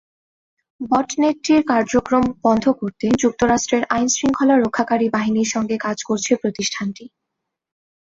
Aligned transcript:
বটনেটটির 0.81 1.61
কার্যক্রম 1.63 2.23
বন্ধ 2.43 2.65
করতে 2.79 3.05
যুক্তরাষ্ট্রের 3.23 3.83
আইন-শৃঙ্খলা 3.89 4.55
রক্ষাকারী 4.57 5.07
বাহিনীর 5.09 5.51
সঙ্গে 5.55 5.75
কাজ 5.85 5.97
করছে 6.03 6.31
প্রতিষ্ঠানটি। 6.41 7.05